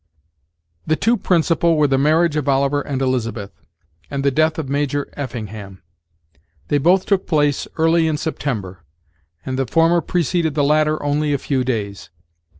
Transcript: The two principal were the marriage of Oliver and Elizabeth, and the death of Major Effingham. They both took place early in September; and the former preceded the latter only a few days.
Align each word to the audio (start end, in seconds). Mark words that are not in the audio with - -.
The 0.87 0.95
two 0.95 1.15
principal 1.15 1.77
were 1.77 1.85
the 1.85 1.99
marriage 1.99 2.35
of 2.35 2.49
Oliver 2.49 2.81
and 2.81 3.03
Elizabeth, 3.03 3.51
and 4.09 4.25
the 4.25 4.31
death 4.31 4.57
of 4.57 4.67
Major 4.67 5.07
Effingham. 5.13 5.83
They 6.69 6.79
both 6.79 7.05
took 7.05 7.27
place 7.27 7.67
early 7.77 8.07
in 8.07 8.17
September; 8.17 8.79
and 9.45 9.59
the 9.59 9.67
former 9.67 10.01
preceded 10.01 10.55
the 10.55 10.63
latter 10.63 11.03
only 11.03 11.33
a 11.33 11.37
few 11.37 11.63
days. 11.63 12.09